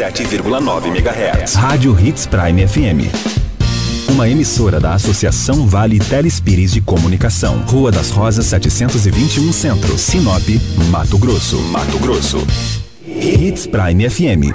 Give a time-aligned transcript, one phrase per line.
[0.00, 1.54] 7,9 MHz.
[1.54, 3.10] Rádio Hits Prime FM.
[4.08, 7.64] Uma emissora da Associação Vale Telespires de Comunicação.
[7.66, 10.48] Rua das Rosas 721 Centro, Sinop,
[10.88, 11.60] Mato Grosso.
[11.72, 12.38] Mato Grosso.
[13.04, 14.54] Hits Prime FM.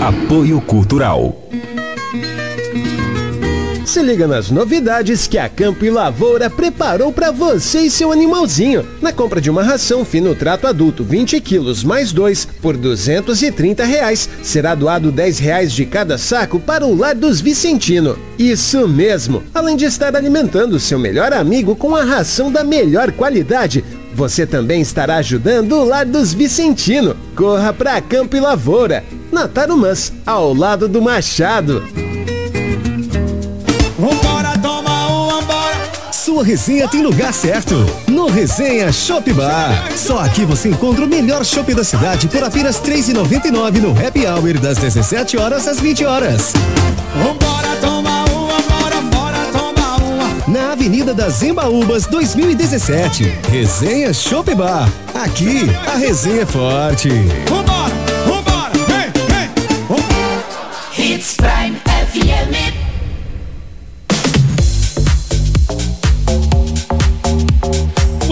[0.00, 1.47] Apoio Cultural.
[3.88, 8.86] Se liga nas novidades que a Campo e Lavoura preparou para você e seu animalzinho.
[9.00, 14.28] Na compra de uma ração fino trato adulto 20 quilos mais 2 por 230 reais,
[14.42, 18.18] será doado 10 reais de cada saco para o Lar dos Vicentino.
[18.38, 19.42] Isso mesmo!
[19.54, 23.82] Além de estar alimentando seu melhor amigo com a ração da melhor qualidade,
[24.14, 27.16] você também estará ajudando o Lar dos Vicentino.
[27.34, 29.02] Corra para Campo e Lavoura,
[29.32, 32.07] na Tarumãs, ao lado do Machado.
[33.98, 35.90] Vambora, toma uma, bora.
[36.12, 37.74] Sua resenha tem lugar certo.
[38.06, 39.90] No Resenha Shop Bar.
[39.96, 44.24] Só aqui você encontra o melhor shopping da cidade por apenas R$ 3,99 no Happy
[44.24, 46.52] Hour das 17 horas às 20 horas.
[47.12, 50.44] Vambora, toma uma, bora, bora, toma uma.
[50.46, 53.24] Na Avenida das Embaúbas 2017.
[53.50, 54.88] Resenha Shop Bar.
[55.12, 57.08] Aqui a resenha é forte.
[57.48, 57.77] Vambora,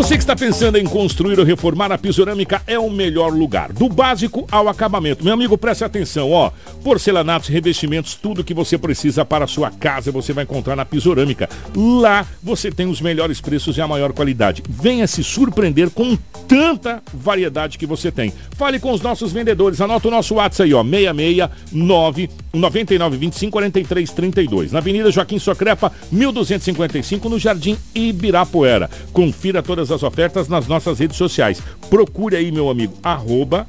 [0.06, 0.15] sí.
[0.26, 3.72] Está pensando em construir ou reformar, a Pisorâmica é o melhor lugar.
[3.72, 5.22] Do básico ao acabamento.
[5.22, 6.50] Meu amigo, preste atenção, ó.
[6.82, 11.48] Porcelanatos, revestimentos, tudo que você precisa para a sua casa, você vai encontrar na Pisorâmica.
[11.76, 14.64] Lá você tem os melhores preços e a maior qualidade.
[14.68, 16.18] Venha se surpreender com
[16.48, 18.32] tanta variedade que você tem.
[18.56, 19.80] Fale com os nossos vendedores.
[19.80, 20.82] Anota o nosso WhatsApp aí, ó.
[20.82, 24.72] 669 9925 4332.
[24.72, 28.90] Na Avenida Joaquim Socrepa, 1255, no Jardim Ibirapuera.
[29.12, 30.15] Confira todas as ofertas
[30.48, 31.62] nas nossas redes sociais.
[31.90, 33.66] Procure aí, meu amigo, arroba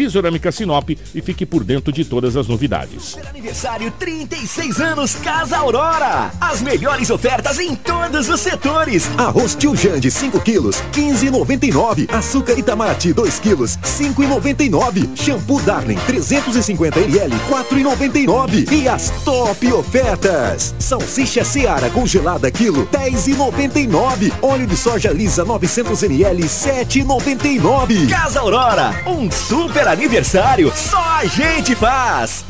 [0.00, 3.18] Pisorâmica Sinop e fique por dentro de todas as novidades.
[3.28, 6.32] Aniversário 36 anos Casa Aurora.
[6.40, 9.10] As melhores ofertas em todos os setores.
[9.18, 12.10] Arroz Tio Jande 5 quilos, 15,99.
[12.10, 15.14] Açúcar Itamaraty 2 quilos, 5,99.
[15.14, 18.72] Shampoo Darling 350 ml, 4,99.
[18.72, 20.74] E as top ofertas.
[20.78, 24.32] Salsicha Seara congelada quilo, 10,99.
[24.40, 28.08] Óleo de soja lisa 900 ml, 7,99.
[28.08, 32.44] Casa Aurora, um super aniversário só a gente faz.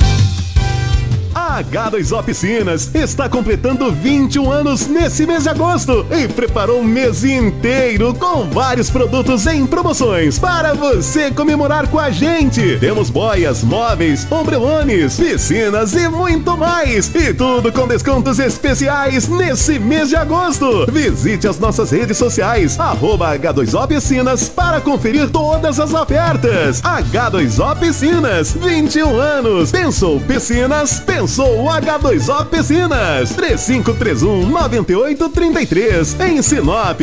[1.50, 7.24] A H2O Piscinas está completando 21 anos nesse mês de agosto e preparou um mês
[7.24, 12.78] inteiro com vários produtos em promoções para você comemorar com a gente.
[12.78, 17.12] Temos boias, móveis, ombrelones, piscinas e muito mais.
[17.12, 20.86] E tudo com descontos especiais nesse mês de agosto.
[20.92, 26.80] Visite as nossas redes sociais, arroba H2O Piscinas para conferir todas as ofertas.
[26.80, 29.72] H2O Piscinas, 21 anos.
[29.72, 33.30] Pensou piscinas, pensou H2O Piscinas.
[33.30, 37.00] 3531 9833 em Sinop.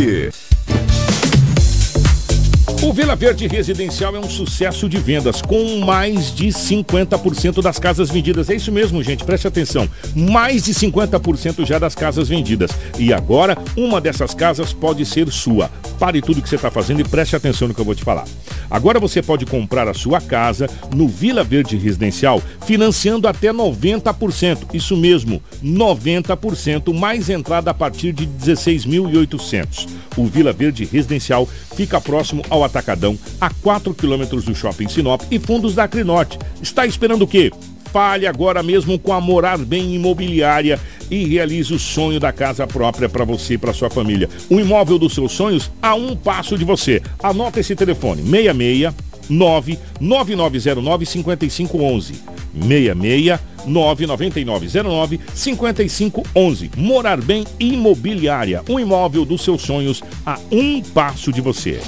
[2.84, 8.10] O Vila Verde Residencial é um sucesso de vendas, com mais de 50% das casas
[8.10, 8.50] vendidas.
[8.50, 9.90] É isso mesmo, gente, preste atenção.
[10.14, 12.70] Mais de 50% já das casas vendidas.
[13.00, 15.72] E agora, uma dessas casas pode ser sua.
[15.98, 18.26] Pare tudo que você está fazendo e preste atenção no que eu vou te falar.
[18.70, 24.76] Agora você pode comprar a sua casa no Vila Verde Residencial financiando até 90%.
[24.76, 29.88] Isso mesmo, 90% mais entrada a partir de 16.800.
[30.16, 35.40] O Vila Verde Residencial fica próximo ao Atacadão, a 4 quilômetros do Shopping Sinop e
[35.40, 36.38] fundos da Acrinorte.
[36.62, 37.52] Está esperando o quê?
[37.92, 40.80] Fale agora mesmo com a Morar Bem Imobiliária
[41.10, 44.30] e realize o sonho da casa própria para você e para sua família.
[44.50, 47.02] O imóvel dos seus sonhos a um passo de você.
[47.22, 48.94] Anota esse telefone: 66
[49.30, 52.14] 99909 5511.
[52.54, 56.72] 66 99909 5511.
[56.76, 58.64] Morar Bem Imobiliária.
[58.70, 61.80] Um imóvel dos seus sonhos a um passo de você.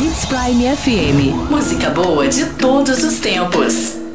[0.00, 1.30] Hits Prime FM.
[1.50, 4.09] Música boa de todos os tempos.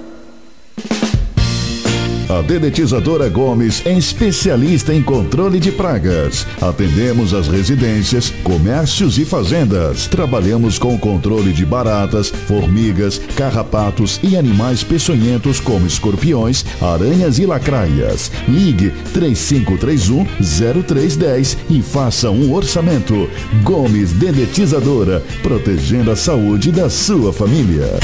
[2.27, 6.47] A Dedetizadora Gomes é especialista em controle de pragas.
[6.59, 10.07] Atendemos as residências, comércios e fazendas.
[10.07, 18.31] Trabalhamos com controle de baratas, formigas, carrapatos e animais peçonhentos como escorpiões, aranhas e lacraias.
[18.47, 23.29] Ligue 3531 0310 e faça um orçamento.
[23.63, 27.99] Gomes Dedetizadora, protegendo a saúde da sua família.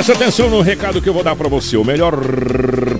[0.00, 1.76] Presta atenção no recado que eu vou dar pra você.
[1.76, 2.14] O melhor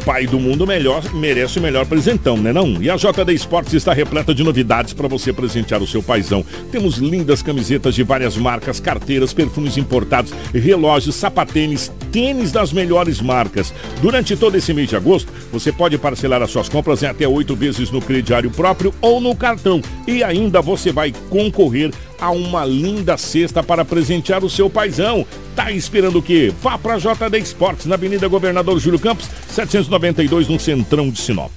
[0.04, 2.76] pai do mundo melhor merece o melhor presentão, né não?
[2.78, 6.44] E a JD Esportes está repleta de novidades para você presentear o seu paizão.
[6.70, 13.72] Temos lindas camisetas de várias marcas, carteiras, perfumes importados, relógios, sapatênis, tênis das melhores marcas.
[14.02, 17.56] Durante todo esse mês de agosto, você pode parcelar as suas compras em até oito
[17.56, 19.80] vezes no crediário próprio ou no cartão.
[20.06, 25.26] E ainda você vai concorrer a uma linda cesta para presentear o seu paizão.
[25.54, 26.52] Tá esperando o quê?
[26.62, 31.52] Vá para JD Esportes, na Avenida Governador Júlio Campos, 792, no Centrão de Sinop.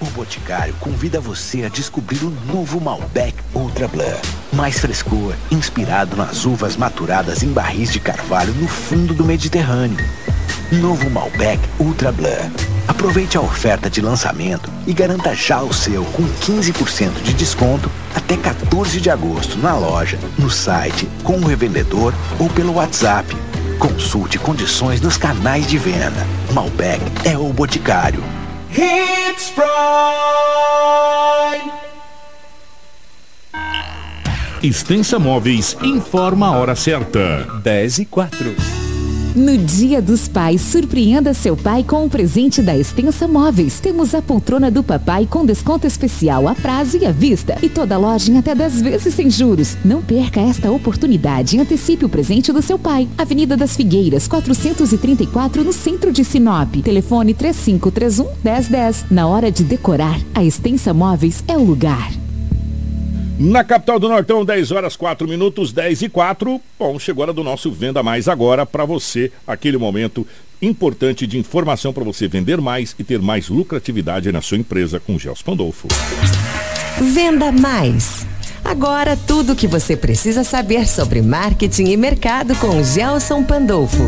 [0.00, 4.18] O Boticário convida você a descobrir o novo Malbec Ultra Blur.
[4.52, 9.98] Mais frescor, inspirado nas uvas maturadas em barris de carvalho no fundo do Mediterrâneo.
[10.72, 12.79] Novo Malbec Ultra Blur.
[12.90, 18.36] Aproveite a oferta de lançamento e garanta já o seu com 15% de desconto até
[18.36, 23.32] 14 de agosto na loja, no site, com o revendedor ou pelo WhatsApp.
[23.78, 26.26] Consulte condições nos canais de venda.
[26.52, 28.24] Malbec é o Boticário.
[28.72, 29.70] Hits Prime.
[34.60, 37.46] Extensa Móveis informa a hora certa.
[37.62, 38.79] 10 e 4.
[39.34, 43.78] No Dia dos Pais, surpreenda seu pai com o presente da Extensa Móveis.
[43.78, 47.56] Temos a poltrona do papai com desconto especial a prazo e à vista.
[47.62, 49.76] E toda loja em até 10 vezes sem juros.
[49.84, 53.08] Não perca esta oportunidade e antecipe o presente do seu pai.
[53.16, 56.74] Avenida das Figueiras, 434, no centro de Sinop.
[56.82, 59.04] Telefone 3531 1010.
[59.12, 62.19] Na hora de decorar, a Extensa Móveis é o lugar.
[63.42, 66.60] Na capital do Nortão, 10 horas 4 minutos, 10 e 4.
[66.78, 70.26] Bom, chegou a hora do nosso Venda Mais agora para você, aquele momento
[70.60, 75.18] importante de informação para você vender mais e ter mais lucratividade na sua empresa com
[75.18, 75.88] Gels Pandolfo.
[77.00, 78.26] Venda mais.
[78.62, 84.04] Agora tudo o que você precisa saber sobre marketing e mercado com Gelson Pandolfo.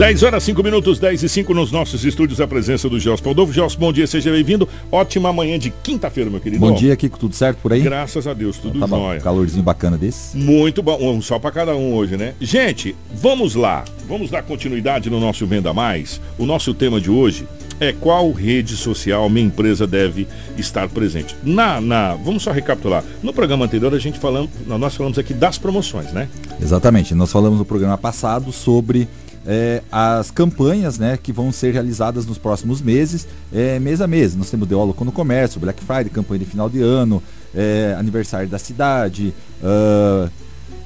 [0.00, 3.52] 10 horas 5 minutos, 10 e 5 nos nossos estúdios, a presença do Gels Pandolfo.
[3.52, 4.66] Gels, bom dia, seja bem-vindo.
[4.90, 6.58] Ótima manhã de quinta-feira, meu querido.
[6.58, 7.82] Bom dia, Kiko, tudo certo por aí?
[7.82, 9.20] Graças a Deus, tudo tá bom, jóia.
[9.20, 10.34] Calorzinho bacana desse.
[10.34, 12.32] Muito bom, um só para cada um hoje, né?
[12.40, 13.84] Gente, vamos lá.
[14.08, 16.18] Vamos dar continuidade no nosso Venda Mais.
[16.38, 17.46] O nosso tema de hoje
[17.78, 20.26] é qual rede social minha empresa deve
[20.56, 21.36] estar presente.
[21.42, 23.02] Na, na, vamos só recapitular.
[23.22, 26.26] No programa anterior a gente falamos, nós falamos aqui das promoções, né?
[26.60, 27.14] Exatamente.
[27.14, 29.06] Nós falamos no programa passado sobre
[29.46, 34.36] é, as campanhas né, que vão ser realizadas nos próximos meses, é, mês a mês.
[34.36, 37.22] Nós temos Deolo no Comércio, Black Friday, campanha de final de ano,
[37.54, 40.30] é, aniversário da cidade, uh,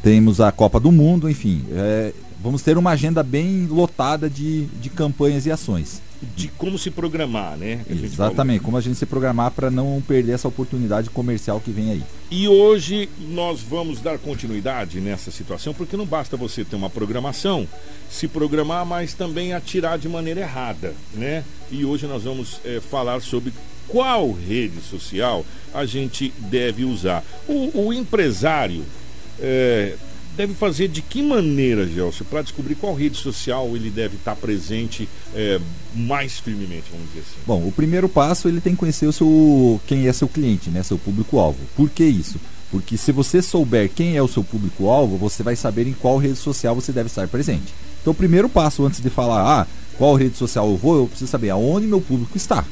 [0.03, 1.65] temos a Copa do Mundo, enfim.
[1.73, 2.13] é,
[2.43, 6.03] vamos ter uma agenda bem lotada de, de campanhas e ações.
[6.37, 7.85] De como se programar, né?
[7.89, 12.03] Exatamente, como a gente se programar para não perder essa oportunidade comercial que vem aí.
[12.31, 17.69] E hoje nós vamos dar continuidade nessa situação, porque não basta você ter uma programação,
[18.11, 21.45] se programar, mas também atirar de maneira errada, né?
[21.71, 23.53] E hoje nós vamos é, falar sobre
[23.87, 27.23] qual rede social a gente deve usar.
[27.47, 28.85] O, o empresário
[29.41, 29.95] é,
[30.37, 35.09] deve fazer de que maneira, Gelson, para descobrir qual rede social ele deve estar presente
[35.35, 35.61] é,
[35.95, 37.41] mais firmemente, vamos dizer assim?
[37.47, 40.83] Bom, o primeiro passo ele tem que conhecer o seu, quem é seu cliente, né,
[40.83, 41.59] seu público-alvo.
[41.77, 42.39] Por que isso?
[42.71, 46.37] Porque se você souber quem é o seu público-alvo, você vai saber em qual rede
[46.37, 47.73] social você deve estar presente.
[48.01, 49.67] Então, o primeiro passo antes de falar, ah,
[49.97, 52.65] qual rede social eu vou, eu preciso saber aonde meu público está.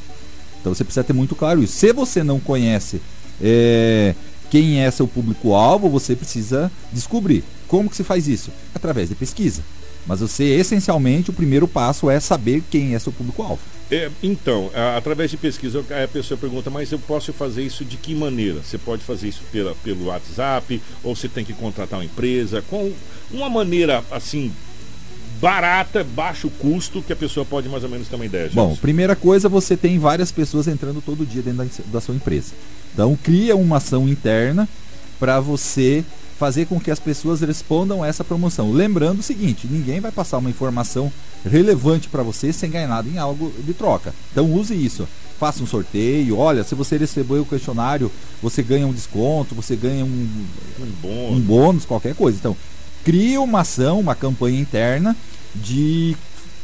[0.61, 1.75] Então, você precisa ter muito claro isso.
[1.75, 3.01] Se você não conhece
[3.41, 4.15] é,
[4.53, 7.43] quem é seu público-alvo, você precisa descobrir.
[7.67, 8.51] Como que se faz isso?
[8.75, 9.63] Através de pesquisa.
[10.07, 13.61] Mas você, essencialmente, o primeiro passo é saber quem é seu público-alvo.
[13.91, 17.97] É, então, a- através de pesquisa, a pessoa pergunta, mas eu posso fazer isso de
[17.97, 18.61] que maneira?
[18.63, 22.93] Você pode fazer isso pela, pelo WhatsApp, ou você tem que contratar uma empresa, com
[23.31, 24.53] uma maneira assim
[25.41, 28.51] barata, baixo custo, que a pessoa pode mais ou menos ter uma ideia.
[28.53, 32.53] Bom, primeira coisa, você tem várias pessoas entrando todo dia dentro da, da sua empresa.
[32.93, 34.69] Então, cria uma ação interna
[35.19, 36.05] para você
[36.39, 38.73] fazer com que as pessoas respondam a essa promoção.
[38.73, 41.13] Lembrando o seguinte, ninguém vai passar uma informação
[41.45, 44.13] relevante para você sem ganhar nada em algo de troca.
[44.33, 45.07] Então, use isso.
[45.39, 46.39] Faça um sorteio.
[46.39, 48.11] Olha, se você recebeu o questionário,
[48.43, 50.29] você ganha um desconto, você ganha um,
[50.81, 51.37] um bônus.
[51.37, 52.39] um bônus, qualquer coisa.
[52.39, 52.57] Então,
[53.05, 55.17] cria uma ação, uma campanha interna
[55.55, 56.17] de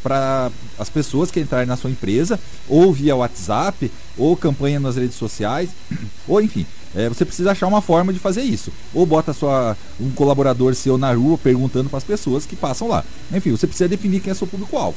[0.03, 2.39] para as pessoas que entrarem na sua empresa,
[2.69, 5.71] ou via WhatsApp, ou campanha nas redes sociais,
[6.27, 6.65] ou enfim,
[6.95, 8.73] é, você precisa achar uma forma de fazer isso.
[8.95, 13.05] Ou bota sua, um colaborador seu na rua perguntando para as pessoas que passam lá.
[13.33, 14.97] Enfim, você precisa definir quem é seu público-alvo.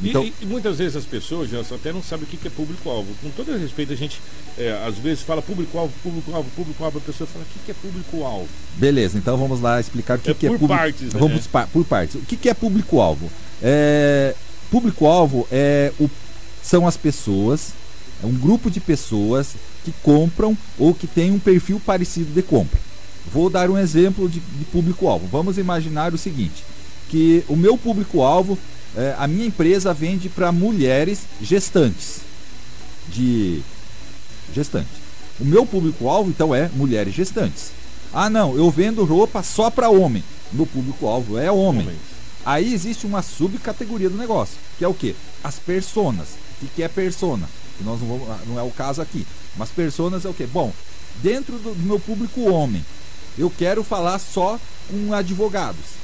[0.00, 2.50] E- Então- e, e muitas vezes as pessoas Gelson, até não sabem o que é
[2.50, 3.08] público-alvo.
[3.20, 4.20] Com todo respeito, a gente
[4.56, 8.48] é, às vezes fala público-alvo, público-alvo, público-alvo, a pessoa fala o que é público-alvo.
[8.76, 10.78] Beleza, então vamos lá explicar o que É que é por público.
[10.80, 11.18] partes, né?
[11.18, 12.14] Vamos por partes.
[12.16, 13.28] O que é público-alvo?
[13.62, 14.34] É,
[14.70, 16.10] Público-alvo é o,
[16.62, 17.72] são as pessoas,
[18.22, 22.78] é um grupo de pessoas que compram ou que tem um perfil parecido de compra.
[23.32, 25.26] Vou dar um exemplo de, de público-alvo.
[25.26, 26.64] Vamos imaginar o seguinte:
[27.08, 28.58] que o meu público-alvo,
[28.96, 32.20] é, a minha empresa vende para mulheres gestantes.
[33.08, 33.62] De
[34.54, 34.88] gestante.
[35.40, 37.70] O meu público-alvo, então, é mulheres gestantes.
[38.12, 40.22] Ah, não, eu vendo roupa só para homem.
[40.52, 41.86] Meu público-alvo é homem.
[41.86, 42.17] Homens.
[42.48, 45.14] Aí existe uma subcategoria do negócio, que é o que?
[45.44, 46.28] As personas.
[46.62, 47.46] O que é persona?
[47.76, 49.26] Que nós não, vamos, não é o caso aqui.
[49.54, 50.46] Mas personas é o que?
[50.46, 50.72] Bom,
[51.22, 52.82] dentro do meu público homem,
[53.36, 55.98] eu quero falar só com advogados.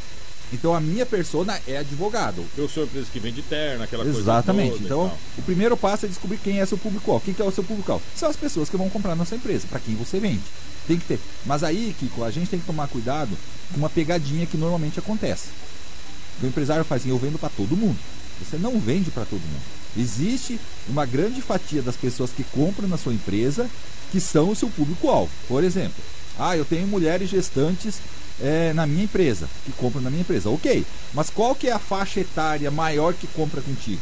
[0.53, 2.45] Então a minha persona é advogado.
[2.59, 4.73] Eu sou empresa que vende terno, aquela Exatamente.
[4.73, 7.25] coisa Então, o primeiro passo é descobrir quem é seu público-alvo.
[7.25, 8.05] Quem que é o seu público-alvo?
[8.15, 10.43] São as pessoas que vão comprar na sua empresa, para quem você vende.
[10.87, 11.19] Tem que ter.
[11.47, 13.35] Mas aí, Kiko, a gente tem que tomar cuidado
[13.73, 15.49] com uma pegadinha que normalmente acontece.
[16.43, 17.99] O empresário faz assim, eu vendo para todo mundo.
[18.41, 19.63] Você não vende para todo mundo.
[19.97, 23.69] Existe uma grande fatia das pessoas que compram na sua empresa
[24.11, 25.31] que são o seu público-alvo.
[25.49, 26.03] Por exemplo,
[26.39, 28.01] ah, eu tenho mulheres gestantes
[28.41, 30.51] é, na minha empresa, que compram na minha empresa.
[30.51, 34.01] Ok, mas qual que é a faixa etária maior que compra contigo?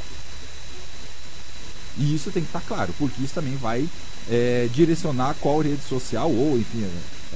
[1.99, 3.87] E isso tem que estar claro, porque isso também vai
[4.31, 6.87] é, direcionar qual rede social ou, enfim,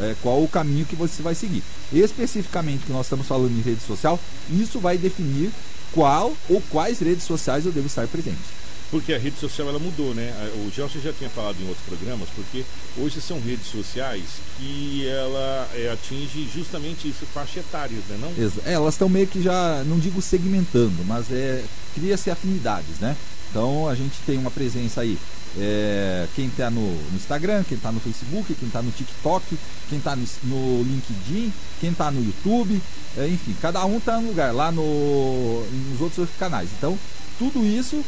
[0.01, 1.63] é, qual o caminho que você vai seguir.
[1.93, 4.19] Especificamente que nós estamos falando em rede social,
[4.51, 5.51] isso vai definir
[5.93, 8.57] qual ou quais redes sociais eu devo estar presente.
[8.91, 10.33] Porque a rede social ela mudou, né?
[10.65, 12.65] O Gelson já tinha falado em outros programas, porque
[12.97, 14.23] hoje são redes sociais
[14.59, 18.17] que ela é, atinge justamente isso, faixa etárias, né?
[18.21, 18.63] Não?
[18.65, 23.17] É, elas estão meio que já, não digo segmentando, mas é, cria-se afinidades, né?
[23.51, 25.19] Então a gente tem uma presença aí
[25.59, 29.59] é, quem está no, no, Instagram, quem está no Facebook, quem está no TikTok,
[29.89, 32.81] quem está no, no, LinkedIn, quem está no YouTube,
[33.17, 36.69] é, enfim, cada um está no lugar, lá no, nos outros canais.
[36.77, 36.99] Então,
[37.39, 38.05] tudo isso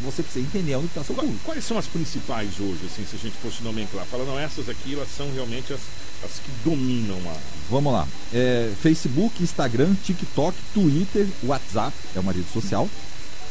[0.00, 1.38] você precisa entender onde está seu público.
[1.44, 4.04] Quais são as principais hoje, assim, se a gente fosse nomenclar?
[4.06, 5.80] Fala, não, essas aqui elas são realmente as,
[6.24, 7.36] as que dominam a.
[7.70, 8.06] Vamos lá.
[8.32, 12.88] É, Facebook, Instagram, TikTok, Twitter, WhatsApp, é uma rede social.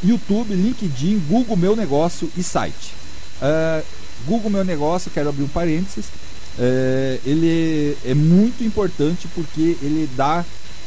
[0.04, 3.01] YouTube, LinkedIn, Google Meu Negócio e site.
[3.42, 3.84] Uh,
[4.24, 10.44] Google Meu Negócio, quero abrir um parênteses, uh, ele é muito importante porque ele dá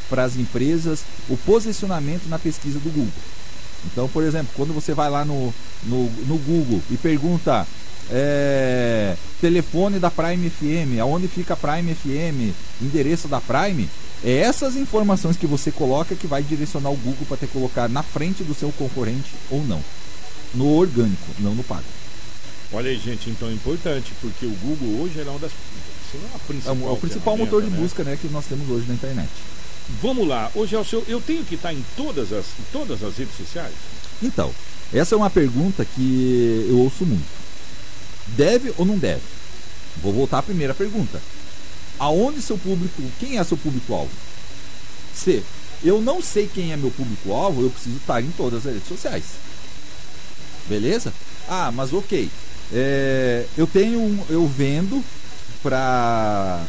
[0.08, 3.12] para as empresas o posicionamento na pesquisa do Google.
[3.84, 5.52] Então, por exemplo, quando você vai lá no,
[5.84, 7.66] no, no Google e pergunta
[8.10, 13.88] é, telefone da Prime FM, aonde fica a Prime FM, endereço da Prime,
[14.24, 18.02] é essas informações que você coloca que vai direcionar o Google para te colocar na
[18.02, 19.82] frente do seu concorrente ou não.
[20.54, 21.84] No orgânico, não no pago.
[22.72, 25.52] Olha aí, gente, então é importante, porque o Google hoje é uma das.
[26.64, 27.78] É, o, é o principal motor de né?
[27.78, 29.28] busca né, que nós temos hoje na internet.
[30.02, 31.04] Vamos lá, hoje é o seu.
[31.06, 33.72] Eu tenho que estar em todas as, em todas as redes sociais?
[34.22, 34.52] Então,
[34.92, 37.26] essa é uma pergunta que eu ouço muito.
[38.28, 39.22] Deve ou não deve?
[40.02, 41.20] Vou voltar à primeira pergunta.
[41.98, 44.10] Aonde seu público, quem é seu público-alvo?
[45.14, 45.42] Se
[45.82, 49.24] eu não sei quem é meu público-alvo, eu preciso estar em todas as redes sociais.
[50.68, 51.12] Beleza?
[51.48, 52.28] Ah, mas ok.
[52.72, 55.04] É, eu tenho, eu vendo
[55.62, 56.64] para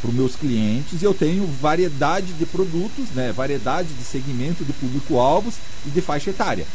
[0.00, 4.72] para os meus clientes e eu tenho variedade de produtos, né, variedade de segmento de
[4.72, 5.56] público-alvos
[5.86, 6.66] e de faixa etária.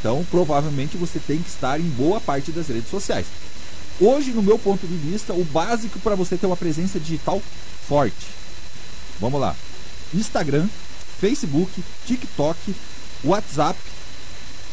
[0.00, 3.26] Então, provavelmente você tem que estar em boa parte das redes sociais.
[4.00, 7.40] Hoje, no meu ponto de vista, o básico para você ter uma presença digital
[7.86, 8.26] forte.
[9.20, 9.54] Vamos lá.
[10.14, 10.66] Instagram,
[11.20, 12.74] Facebook, TikTok,
[13.22, 13.78] WhatsApp,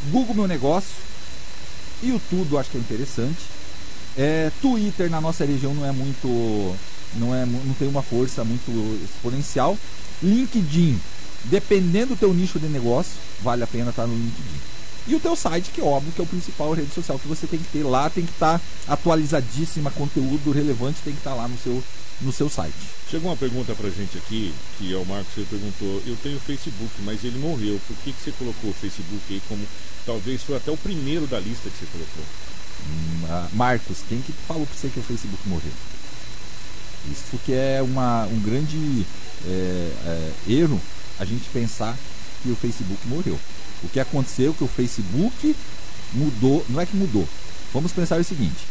[0.09, 0.95] Google Meu Negócio,
[2.03, 3.39] YouTube, acho que é interessante.
[4.17, 6.75] É, Twitter na nossa região não é muito
[7.15, 8.71] não, é, não tem uma força muito
[9.03, 9.77] exponencial.
[10.21, 10.99] LinkedIn,
[11.45, 14.78] dependendo do teu nicho de negócio, vale a pena estar no LinkedIn.
[15.09, 17.47] E o teu site, que é óbvio que é o principal rede social que você
[17.47, 21.57] tem que ter lá, tem que estar atualizadíssima, conteúdo relevante tem que estar lá no
[21.57, 21.83] seu,
[22.21, 22.75] no seu site.
[23.09, 26.93] Chegou uma pergunta pra gente aqui, que é o Marcos, ele perguntou, eu tenho Facebook,
[26.99, 29.65] mas ele morreu, por que, que você colocou o Facebook aí como,
[30.05, 32.23] talvez foi até o primeiro da lista que você colocou?
[32.85, 35.73] Hum, Marcos, quem que falou pra você que o Facebook morreu?
[37.11, 39.07] Isso que é uma, um grande
[39.47, 40.79] é, é, erro
[41.17, 41.97] a gente pensar
[42.41, 43.39] que o Facebook morreu.
[43.83, 45.55] O que aconteceu é que o Facebook
[46.13, 47.27] mudou, não é que mudou.
[47.73, 48.65] Vamos pensar o seguinte: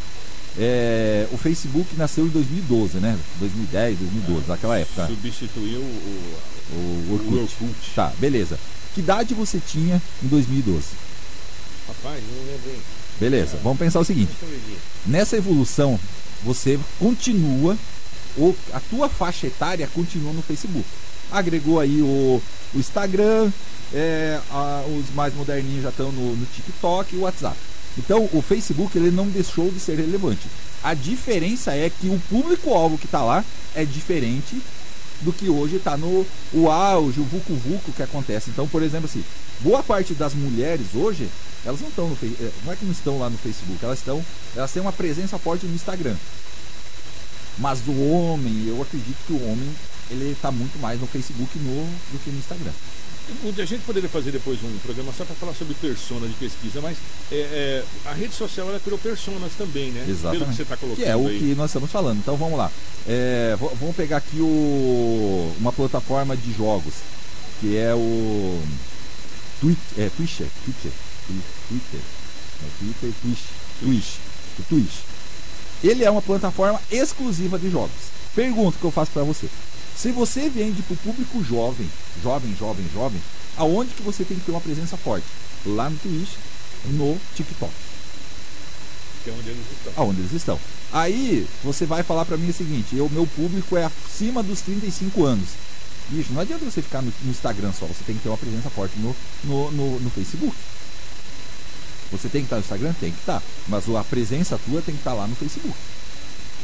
[0.58, 3.18] é, o Facebook nasceu em 2012, né?
[3.38, 5.06] 2010, 2012, é, naquela época.
[5.06, 7.34] Substituiu o, o, Orkut.
[7.34, 7.90] o Orkut.
[7.94, 8.58] Tá, beleza.
[8.94, 10.86] Que idade você tinha em 2012?
[11.86, 12.80] Rapaz, não lembrei.
[13.20, 13.60] Beleza, é.
[13.62, 14.32] vamos pensar o seguinte:
[15.06, 15.98] nessa evolução,
[16.44, 17.76] você continua
[18.36, 20.86] ou a tua faixa etária continua no Facebook.
[21.30, 22.40] Agregou aí o,
[22.74, 23.50] o Instagram,
[23.94, 27.56] é, a- os mais moderninhos já estão no, no TikTok e o WhatsApp.
[27.96, 30.46] Então o Facebook ele não deixou de ser relevante.
[30.82, 33.44] A diferença é que o público-alvo que está lá
[33.74, 34.60] é diferente
[35.22, 38.50] do que hoje está no o auge, o vucu vucu que acontece.
[38.50, 39.24] Então, por exemplo, assim,
[39.60, 41.28] boa parte das mulheres hoje,
[41.64, 44.24] elas não estão no eh, não é que não estão lá no Facebook, elas estão,
[44.54, 46.14] elas têm uma presença forte no Instagram.
[47.58, 49.68] Mas do homem, eu acredito que o homem
[50.10, 52.72] ele está muito mais no Facebook no, do que no Instagram.
[53.58, 56.96] A gente poderia fazer depois um programa só para falar sobre persona de pesquisa, mas
[57.30, 60.06] é, é, a rede social ela criou personas também, né?
[60.08, 60.38] Exatamente.
[60.38, 61.38] Pelo que você está colocando Que é o aí.
[61.38, 62.16] que nós estamos falando.
[62.20, 62.72] Então vamos lá.
[63.06, 66.94] É, vamos pegar aqui o, uma plataforma de jogos,
[67.60, 68.62] que é o
[69.60, 70.92] Twitch, é, Twitcher, Twitcher,
[71.26, 73.44] Twi- Twitter, é, Twitter, Twitch,
[73.80, 74.14] Twitch,
[74.70, 74.94] Twitch.
[75.84, 77.90] Ele é uma plataforma exclusiva de jogos.
[78.34, 79.48] Pergunta que eu faço para você.
[80.00, 81.90] Se você vende para o público jovem,
[82.22, 83.20] jovem, jovem, jovem,
[83.56, 85.26] aonde que você tem que ter uma presença forte?
[85.66, 86.34] Lá no Twitch,
[86.84, 87.72] no TikTok
[89.24, 89.92] Que é onde eles estão.
[89.96, 90.60] aonde eles estão.
[90.92, 95.24] Aí você vai falar pra mim o seguinte: o meu público é acima dos 35
[95.24, 95.48] anos.
[96.10, 98.70] Bicho, não adianta você ficar no, no Instagram só, você tem que ter uma presença
[98.70, 100.56] forte no, no, no, no Facebook.
[102.12, 102.94] Você tem que estar no Instagram?
[103.00, 103.42] Tem que estar.
[103.66, 105.76] Mas a presença tua tem que estar lá no Facebook.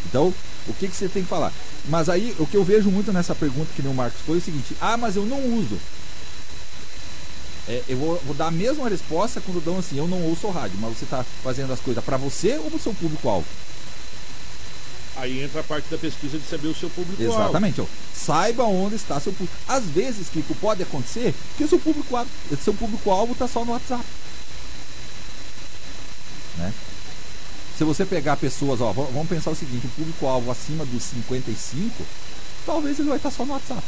[0.07, 0.33] Então,
[0.67, 1.53] o que, que você tem que falar?
[1.89, 4.43] Mas aí, o que eu vejo muito nessa pergunta que o Marcos foi é o
[4.43, 5.79] seguinte: ah, mas eu não uso.
[7.67, 10.79] É, eu vou, vou dar a mesma resposta quando dão assim: eu não ouço rádio,
[10.81, 13.47] mas você está fazendo as coisas para você ou para o seu público-alvo?
[15.17, 17.81] Aí entra a parte da pesquisa de saber o seu público Exatamente.
[17.81, 17.87] ó.
[18.13, 19.57] Saiba onde está seu público.
[19.69, 22.29] Às vezes, Kiko, pode acontecer que o seu público-alvo
[22.63, 24.05] seu público está só no WhatsApp.
[26.59, 26.73] Né?
[27.77, 32.05] Se você pegar pessoas, ó, vamos pensar o seguinte, o público-alvo acima dos 55,
[32.65, 33.83] talvez ele vai estar só no WhatsApp.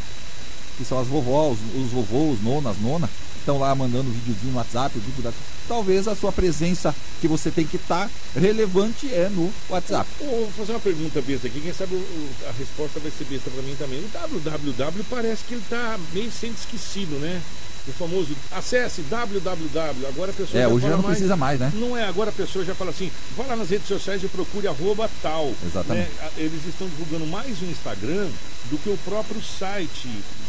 [0.76, 4.98] Que são as vovós, os, os vovôs, nonas, nona, estão lá mandando videozinho no WhatsApp,
[4.98, 5.32] o da...
[5.68, 10.08] Talvez a sua presença que você tem que estar relevante é no WhatsApp.
[10.20, 13.24] Ô, vou fazer uma pergunta besta aqui, quem sabe o- o- a resposta vai ser
[13.24, 13.98] besta pra mim também.
[14.00, 14.08] O
[14.40, 17.40] www parece que ele tá meio sendo esquecido, né?
[17.88, 20.06] O famoso acesse www.
[20.08, 21.72] Agora a pessoa É, já hoje já não precisa mais, né?
[21.74, 24.66] Não é, agora a pessoa já fala assim, vá lá nas redes sociais e procure
[24.66, 25.52] arroba tal.
[25.64, 26.10] Exatamente.
[26.20, 26.30] né?
[26.36, 28.28] Eles estão divulgando mais o Instagram
[28.70, 30.08] do que o próprio site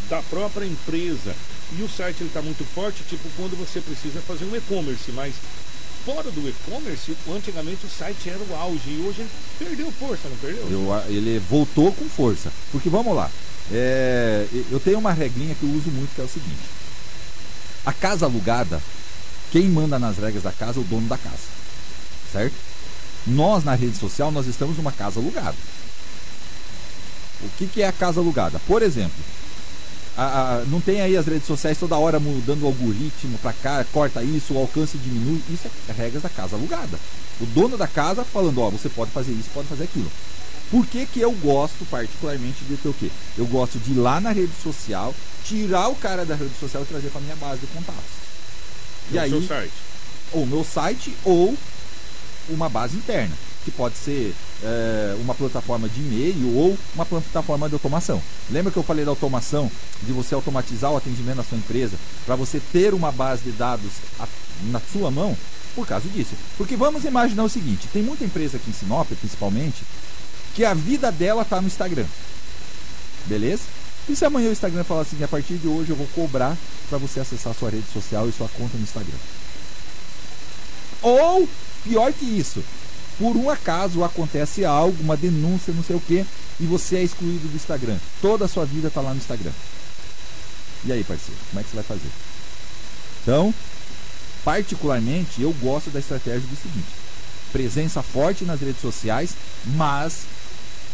[0.10, 1.36] da própria empresa.
[1.78, 5.34] E o site está muito forte, tipo quando você precisa fazer um e-commerce, mas
[6.06, 10.38] fora do e-commerce, antigamente o site era o auge e hoje ele perdeu força, não
[10.38, 10.66] perdeu?
[10.72, 12.52] Eu a- ele voltou com força.
[12.72, 13.30] Porque vamos lá.
[13.70, 16.56] é, eu tenho uma regrinha que eu uso muito que é o seguinte.
[17.86, 18.82] A casa alugada,
[19.52, 21.44] quem manda nas regras da casa é o dono da casa.
[22.32, 22.54] Certo?
[23.26, 25.56] Nós na rede social nós estamos numa casa alugada.
[27.42, 28.58] O que, que é a casa alugada?
[28.66, 29.16] Por exemplo,
[30.18, 33.86] a- a- não tem aí as redes sociais toda hora mudando o algoritmo para cá,
[33.94, 35.42] corta isso, o alcance diminui.
[35.50, 37.00] Isso é regras da casa alugada.
[37.40, 40.12] O dono da casa falando, ó, você pode fazer isso, pode fazer aquilo.
[40.72, 43.10] Por que, que eu gosto particularmente de ter o quê?
[43.38, 45.14] Eu gosto de ir lá na rede social,
[45.46, 48.04] tirar o cara da rede social e trazer para minha base de contatos.
[49.12, 49.72] E No aí, seu site.
[50.34, 51.56] ou meu site ou
[52.50, 57.76] uma base interna, que pode ser é, uma plataforma de e-mail ou uma plataforma de
[57.76, 58.22] automação.
[58.50, 59.70] Lembra que eu falei da automação,
[60.04, 63.92] de você automatizar o atendimento da sua empresa, para você ter uma base de dados
[64.20, 64.28] a-
[64.72, 65.38] na sua mão?
[65.76, 66.32] Por causa disso.
[66.58, 69.84] Porque vamos imaginar o seguinte: tem muita empresa aqui em Sinop, principalmente,
[70.56, 72.06] que a vida dela está no Instagram.
[73.28, 73.64] Beleza?
[74.10, 76.58] E se amanhã o Instagram falar assim, a partir de hoje eu vou cobrar
[76.90, 79.18] para você acessar sua rede social e sua conta no Instagram.
[81.02, 81.48] Ou,
[81.84, 82.64] pior que isso,
[83.18, 86.26] por um acaso acontece algo, uma denúncia, não sei o que,
[86.60, 87.98] e você é excluído do Instagram.
[88.22, 89.52] Toda a sua vida está lá no Instagram.
[90.86, 92.10] E aí, parceiro, como é que você vai fazer?
[93.24, 93.54] Então,
[94.44, 96.88] particularmente, eu gosto da estratégia do seguinte:
[97.52, 99.32] presença forte nas redes sociais,
[99.66, 100.22] mas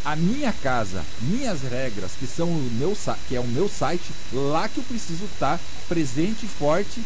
[0.04, 2.96] a minha casa, minhas regras, que são o meu
[3.28, 5.58] que é o meu site, lá que eu preciso estar
[5.88, 7.00] presente e forte,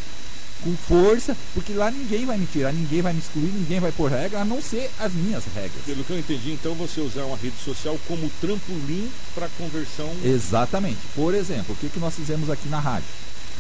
[0.63, 4.11] com força, porque lá ninguém vai me tirar, ninguém vai me excluir, ninguém vai pôr
[4.11, 5.83] regra, a não ser as minhas regras.
[5.85, 10.11] Pelo que eu entendi, então você usar uma rede social como trampolim para conversão.
[10.25, 10.99] Exatamente.
[11.15, 13.09] Por exemplo, o que, que nós fizemos aqui na rádio?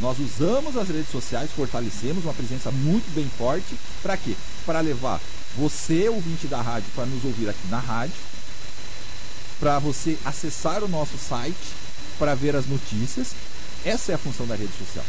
[0.00, 3.76] Nós usamos as redes sociais, fortalecemos uma presença muito bem forte.
[4.02, 4.34] Para quê?
[4.64, 5.20] Para levar
[5.56, 8.14] você, ouvinte da rádio, para nos ouvir aqui na rádio,
[9.58, 11.56] para você acessar o nosso site,
[12.18, 13.34] para ver as notícias.
[13.84, 15.04] Essa é a função da rede social.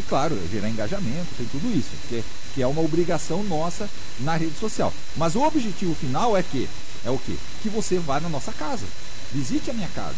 [0.00, 3.86] E claro, gerar engajamento, tem tudo isso, que, que é uma obrigação nossa
[4.20, 4.90] na rede social.
[5.14, 6.66] Mas o objetivo final é que
[7.04, 7.36] é o quê?
[7.62, 8.86] Que você vá na nossa casa.
[9.30, 10.16] Visite a minha casa.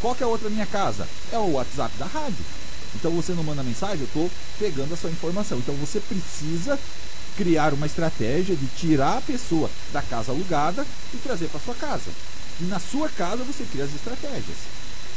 [0.00, 1.08] Qual que é a outra minha casa?
[1.32, 2.44] É o WhatsApp da rádio.
[2.94, 5.58] Então você não manda mensagem, eu estou pegando a sua informação.
[5.58, 6.78] Então você precisa
[7.36, 12.12] criar uma estratégia de tirar a pessoa da casa alugada e trazer para sua casa.
[12.60, 14.56] E na sua casa você cria as estratégias.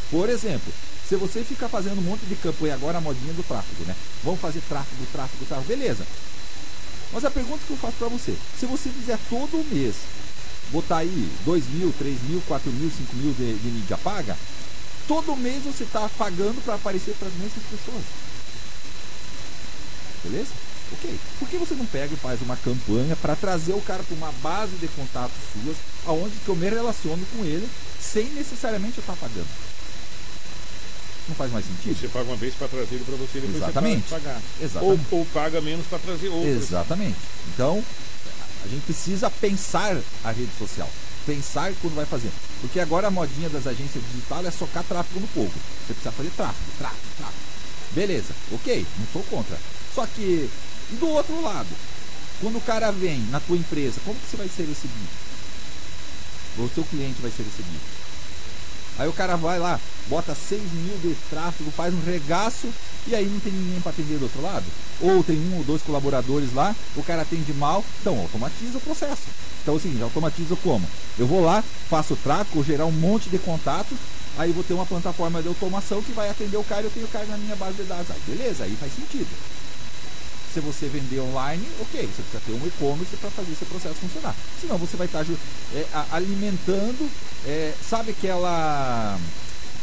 [0.09, 0.73] Por exemplo,
[1.09, 3.95] se você ficar fazendo um monte de campanha agora a modinha do tráfego, né?
[4.23, 6.05] Vamos fazer tráfego, tráfego, tráfego, beleza.
[7.11, 9.95] Mas a pergunta que eu faço para você, se você fizer todo mês,
[10.69, 14.37] botar aí 2 mil, 3 mil, 4 mil, 5 mil de, de mídia paga,
[15.07, 18.03] todo mês você está pagando para aparecer para as mesmas pessoas.
[20.23, 20.51] Beleza?
[20.93, 21.19] Ok.
[21.39, 24.31] Por que você não pega e faz uma campanha para trazer o cara para uma
[24.43, 27.67] base de contatos suas, aonde que eu me relaciono com ele,
[27.99, 29.78] sem necessariamente eu estar tá pagando?
[31.29, 31.95] Não faz mais sentido?
[31.95, 34.01] Você paga uma vez para trazer ele para você, depois Exatamente.
[34.01, 34.41] você pagar.
[34.59, 35.05] Exatamente.
[35.11, 36.49] Ou, ou paga menos para trazer outro.
[36.49, 37.17] Exatamente.
[37.53, 37.83] Então,
[38.65, 40.89] a gente precisa pensar a rede social.
[41.27, 42.31] Pensar quando vai fazer.
[42.61, 45.53] Porque agora a modinha das agências digitais é socar tráfego no povo.
[45.85, 47.39] Você precisa fazer tráfego, tráfego, tráfego.
[47.91, 49.57] Beleza, ok, não sou contra.
[49.93, 50.49] Só que,
[50.99, 51.69] do outro lado,
[52.41, 55.09] quando o cara vem na tua empresa, como que você vai ser recebido?
[56.57, 57.98] O seu cliente vai ser recebido?
[58.99, 62.67] Aí o cara vai lá, bota 6 mil de tráfego, faz um regaço
[63.07, 64.65] e aí não tem ninguém para atender do outro lado.
[64.99, 69.23] Ou tem um ou dois colaboradores lá, o cara atende mal, então automatiza o processo.
[69.63, 70.85] Então assim, automatiza como?
[71.17, 73.97] Eu vou lá, faço o tráfego, gerar um monte de contatos,
[74.37, 77.05] aí vou ter uma plataforma de automação que vai atender o cara e eu tenho
[77.05, 78.11] o cara na minha base de dados.
[78.11, 79.29] Aí beleza, aí faz sentido.
[80.53, 84.35] Se você vender online, ok, você precisa ter um e-commerce para fazer esse processo funcionar.
[84.59, 85.31] Senão você vai estar tá,
[85.73, 87.09] é, alimentando,
[87.45, 89.17] é, sabe aquela.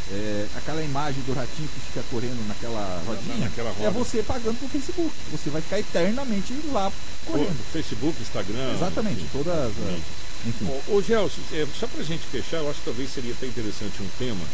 [0.08, 4.68] É, aquela imagem do ratinho que fica correndo naquela rodinha, naquela é você pagando pro
[4.68, 5.10] Facebook.
[5.32, 6.92] Você vai ficar eternamente lá
[7.26, 7.50] correndo.
[7.50, 8.74] O Facebook, Instagram.
[8.74, 9.28] Exatamente, enfim.
[9.32, 9.72] todas.
[10.46, 10.66] Enfim.
[10.88, 14.00] Ô, ô Gelson, é, só pra gente fechar, eu acho que talvez seria até interessante
[14.00, 14.44] um tema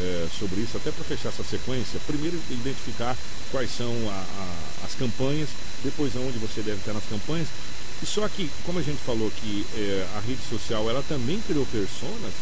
[0.00, 3.16] é, sobre isso, até para fechar essa sequência, primeiro identificar
[3.50, 5.48] quais são a, a, as campanhas,
[5.82, 7.48] depois aonde você deve estar nas campanhas.
[8.02, 11.64] E só que, como a gente falou que é, a rede social ela também criou
[11.66, 12.32] personas,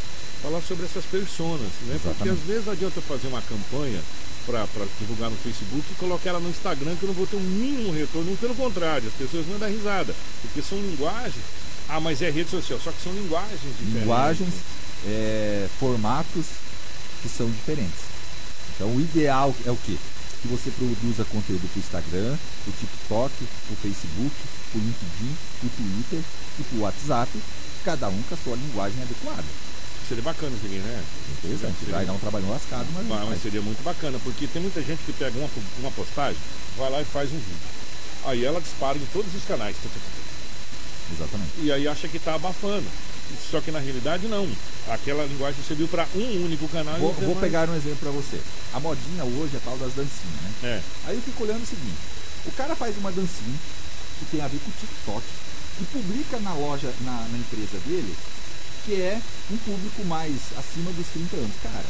[0.43, 1.99] falar sobre essas personas, né?
[2.03, 4.01] Porque às vezes não adianta fazer uma campanha
[4.45, 4.67] para
[4.99, 7.93] divulgar no Facebook e colocar ela no Instagram que eu não vou ter um mínimo
[7.93, 11.45] retorno, pelo contrário, as pessoas vão dar risada, porque são linguagens.
[11.89, 14.01] Ah, mas é rede social, só que são linguagens diferentes.
[14.01, 14.55] Linguagens,
[15.07, 16.47] é, formatos
[17.25, 18.05] que são diferentes.
[18.77, 19.97] Então o ideal é o quê?
[20.43, 24.37] Que você produza conteúdo para o Instagram, para o TikTok, para o Facebook,
[24.71, 26.21] para o LinkedIn, para o Twitter
[26.61, 27.31] e para o WhatsApp,
[27.83, 29.45] cada um com a sua linguagem adequada.
[30.07, 31.03] Seria bacana isso aqui, né?
[31.39, 33.07] Interessante, vai dar um trabalho lascado, mas.
[33.07, 35.49] Mas, mas seria muito bacana, porque tem muita gente que pega uma,
[35.81, 36.37] uma postagem,
[36.77, 37.69] vai lá e faz um vídeo.
[38.27, 39.77] Aí ela dispara em todos os canais.
[41.11, 41.53] Exatamente.
[41.63, 42.85] E aí acha que está abafando.
[43.51, 44.49] Só que na realidade não.
[44.89, 46.99] Aquela linguagem serviu para um único canal.
[46.99, 48.41] Vou, vou pegar um exemplo para você.
[48.73, 50.53] A modinha hoje é tal das dancinhas, né?
[50.63, 50.83] É.
[51.07, 51.99] Aí eu fico olhando o seguinte:
[52.47, 53.59] o cara faz uma dancinha
[54.19, 55.23] que tem a ver com o TikTok
[55.81, 58.15] e publica na loja, na, na empresa dele,
[58.85, 61.57] que é um público mais acima dos 30 anos.
[61.63, 61.87] Cara,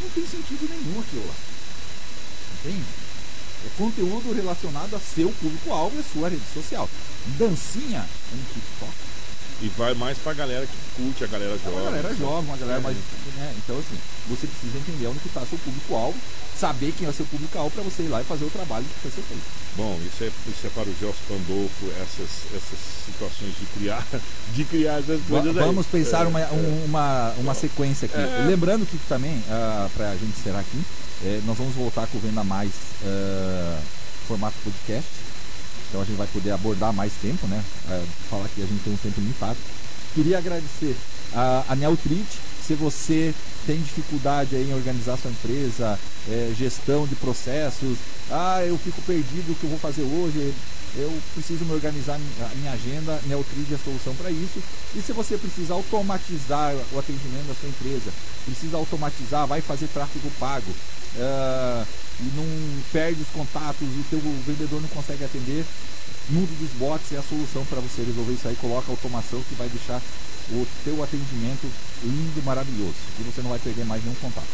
[0.00, 1.34] não tem sentido nenhum aquilo lá.
[2.60, 2.84] Entende?
[3.66, 6.88] É conteúdo relacionado a seu público-alvo e a sua rede social.
[7.38, 9.09] Dancinha no TikTok
[9.62, 11.78] e vai mais pra galera que curte, a galera jovem.
[11.78, 12.82] É uma galera jovem, uma galera é.
[12.82, 12.96] mais.
[12.96, 13.54] Né?
[13.58, 16.16] Então, assim, você precisa entender onde está seu público-alvo,
[16.58, 19.00] saber quem é o seu público-alvo para você ir lá e fazer o trabalho que
[19.00, 19.42] precisa ser feito.
[19.76, 24.06] Bom, isso é, isso é para o Gelson Pandolfo, essas, essas situações de criar,
[24.54, 28.16] de criar essas coisas Vamos pensar é, uma, um, uma, uma sequência aqui.
[28.16, 28.44] É.
[28.46, 30.82] Lembrando que também, uh, ah, para a gente encerrar aqui,
[31.24, 32.70] é, nós vamos voltar com o Venda Mais
[33.02, 33.78] uh,
[34.26, 35.08] formato podcast
[35.90, 37.62] então a gente vai poder abordar mais tempo, né?
[37.90, 39.58] É, falar que a gente tem um tempo limitado.
[40.14, 40.96] Queria agradecer
[41.34, 41.76] a, a.
[42.70, 43.34] Se você
[43.66, 45.98] tem dificuldade em organizar sua empresa,
[46.30, 47.98] é, gestão de processos,
[48.30, 50.54] ah, eu fico perdido o que eu vou fazer hoje,
[50.94, 54.62] eu preciso me organizar a minha agenda, Neutrid é a solução para isso.
[54.94, 58.12] E se você precisa automatizar o atendimento da sua empresa,
[58.44, 61.86] precisa automatizar, vai fazer tráfego pago, uh,
[62.20, 62.46] e não
[62.92, 65.64] perde os contatos, o teu vendedor não consegue atender,
[66.28, 68.56] Mundo dos Bots é a solução para você resolver isso aí.
[68.56, 70.00] Coloca automação que vai deixar
[70.50, 71.66] o teu atendimento
[72.02, 72.94] lindo, maravilhoso.
[73.18, 74.46] E você não vai perder mais nenhum contato.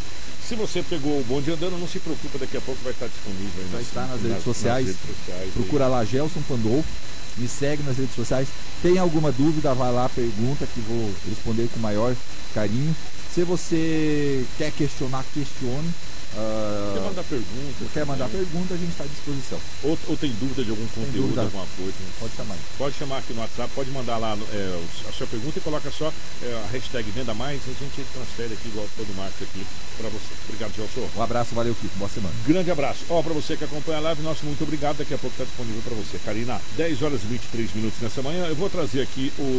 [0.46, 3.64] Se você pegou o bonde andando, não se preocupa, daqui a pouco vai estar disponível.
[3.64, 4.86] Aí vai estar nas, nas, redes, sociais.
[4.86, 5.52] Nas redes sociais.
[5.54, 6.88] Procura lá Gelson Pandolfo.
[7.36, 8.48] Me segue nas redes sociais.
[8.80, 12.14] Tem alguma dúvida, vai lá, pergunta que vou responder com o maior
[12.54, 12.94] carinho.
[13.36, 15.92] Se você quer questionar, questione.
[16.36, 17.84] Uh, quer mandar pergunta?
[17.92, 19.58] Quer mandar pergunta, a gente está à disposição.
[19.84, 21.92] Ou, ou, tem dúvida de algum conteúdo, dúvida, alguma coisa?
[22.18, 22.56] Pode chamar.
[22.78, 26.12] Pode chamar aqui no WhatsApp, pode mandar lá é, a sua pergunta e coloca só
[26.42, 29.66] é, a hashtag Venda Mais e a gente transfere aqui, igual todo marketing aqui,
[29.98, 30.32] para você.
[30.48, 31.08] Obrigado, Gelson.
[31.16, 31.96] Um abraço, valeu, Kiko.
[31.96, 32.34] Boa semana.
[32.46, 33.04] Grande abraço.
[33.10, 34.96] Ó, para você que acompanha a live, nosso muito obrigado.
[34.96, 36.18] Daqui a pouco está disponível para você.
[36.24, 38.46] Karina, 10 horas e 23 minutos nessa manhã.
[38.46, 39.54] Eu vou trazer aqui o